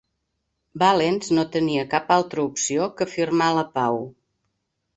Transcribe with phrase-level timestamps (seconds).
[0.83, 4.05] Valens no tenia cap altra opció que firmar la pau.